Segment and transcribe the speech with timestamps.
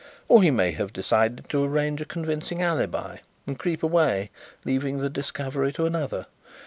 [0.27, 4.31] Or he may have decided to arrange a convincing alibi, and creep away,
[4.65, 6.25] leaving the discovery to another.